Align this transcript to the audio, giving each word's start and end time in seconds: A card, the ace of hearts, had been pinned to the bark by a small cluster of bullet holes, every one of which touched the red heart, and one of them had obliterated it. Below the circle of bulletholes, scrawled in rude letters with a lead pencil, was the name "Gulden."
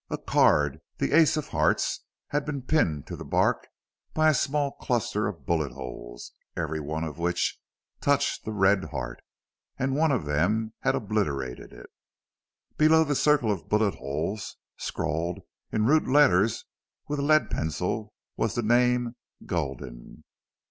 A 0.09 0.17
card, 0.17 0.81
the 0.97 1.11
ace 1.11 1.37
of 1.37 1.49
hearts, 1.49 1.99
had 2.29 2.43
been 2.43 2.63
pinned 2.63 3.05
to 3.05 3.15
the 3.15 3.23
bark 3.23 3.67
by 4.15 4.29
a 4.29 4.33
small 4.33 4.71
cluster 4.71 5.27
of 5.27 5.45
bullet 5.45 5.73
holes, 5.73 6.31
every 6.57 6.79
one 6.79 7.03
of 7.03 7.19
which 7.19 7.59
touched 7.99 8.43
the 8.43 8.51
red 8.51 8.85
heart, 8.85 9.21
and 9.77 9.95
one 9.95 10.11
of 10.11 10.25
them 10.25 10.73
had 10.79 10.95
obliterated 10.95 11.71
it. 11.71 11.91
Below 12.79 13.03
the 13.03 13.13
circle 13.13 13.51
of 13.51 13.69
bulletholes, 13.69 14.57
scrawled 14.75 15.41
in 15.71 15.85
rude 15.85 16.07
letters 16.07 16.65
with 17.07 17.19
a 17.19 17.21
lead 17.21 17.51
pencil, 17.51 18.11
was 18.35 18.55
the 18.55 18.63
name 18.63 19.15
"Gulden." 19.45 20.23